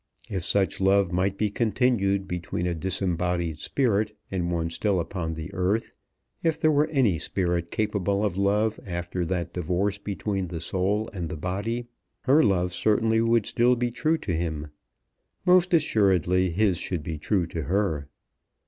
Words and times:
If 0.27 0.43
such 0.43 0.81
love 0.81 1.11
might 1.11 1.37
be 1.37 1.51
continued 1.51 2.27
between 2.27 2.65
a 2.65 2.73
disembodied 2.73 3.59
spirit 3.59 4.17
and 4.31 4.51
one 4.51 4.71
still 4.71 4.99
upon 4.99 5.35
the 5.35 5.53
earth, 5.53 5.93
if 6.41 6.59
there 6.59 6.71
were 6.71 6.87
any 6.87 7.19
spirit 7.19 7.69
capable 7.69 8.25
of 8.25 8.35
love 8.35 8.79
after 8.83 9.23
that 9.25 9.53
divorce 9.53 9.99
between 9.99 10.47
the 10.47 10.59
soul 10.59 11.07
and 11.13 11.29
the 11.29 11.37
body, 11.37 11.85
her 12.21 12.41
love 12.41 12.73
certainly 12.73 13.21
would 13.21 13.45
still 13.45 13.75
be 13.75 13.91
true 13.91 14.17
to 14.17 14.35
him. 14.35 14.71
Most 15.45 15.71
assuredly 15.71 16.49
his 16.49 16.79
should 16.79 17.03
be 17.03 17.19
true 17.19 17.45
to 17.45 17.61
her. 17.61 18.09